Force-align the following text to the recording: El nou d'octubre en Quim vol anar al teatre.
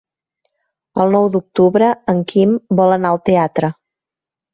El 1.03 1.11
nou 1.15 1.27
d'octubre 1.35 1.89
en 2.13 2.23
Quim 2.31 2.55
vol 2.81 2.95
anar 2.95 3.13
al 3.13 3.21
teatre. 3.31 3.71